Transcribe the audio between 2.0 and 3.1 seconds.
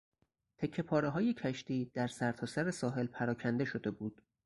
سرتاسر ساحل